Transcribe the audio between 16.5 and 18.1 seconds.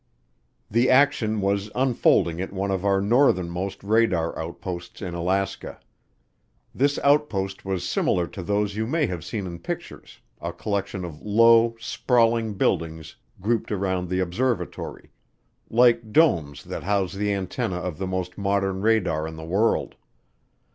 that house the antennae of the